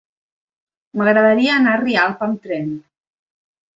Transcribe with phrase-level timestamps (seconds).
[1.01, 2.67] M'agradaria anar a Rialp amb tren.